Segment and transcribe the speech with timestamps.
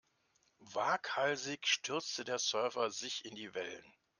[0.73, 3.85] Waghalsig stürzte der Surfer sich in die Wellen.